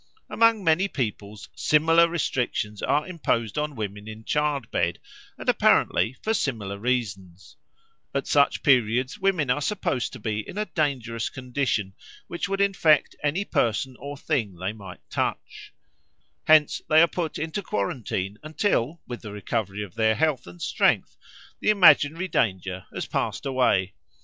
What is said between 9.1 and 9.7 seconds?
women are